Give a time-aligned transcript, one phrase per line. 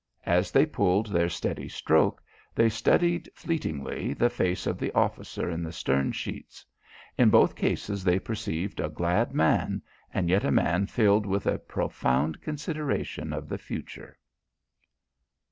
[0.25, 2.23] As they pulled their steady stroke,
[2.55, 6.65] they studied fleetingly the face of the officer in the stern sheets.
[7.19, 11.59] In both cases they perceived a glad man and yet a man filled with a
[11.59, 14.17] profound consideration of the future.